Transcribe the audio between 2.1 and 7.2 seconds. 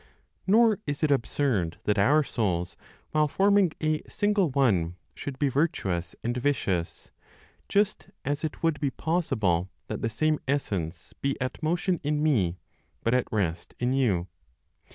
souls, while forming a single one should be virtuous and vicious,